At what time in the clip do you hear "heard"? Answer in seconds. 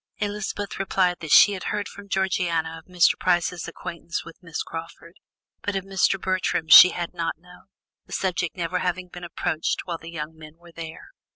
1.65-1.87